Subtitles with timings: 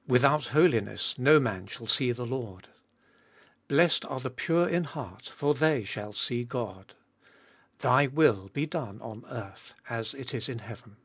[0.16, 2.68] "Without holiness no man shall see the Lord.""
[3.68, 6.94] Blessed are the pure in heart for they shall see God.""
[7.80, 10.96] Thy will be done on earth as it is in heaven."